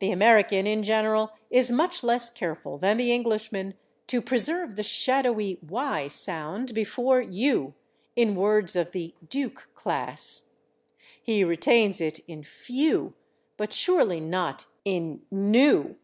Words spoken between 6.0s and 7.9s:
sound before /u/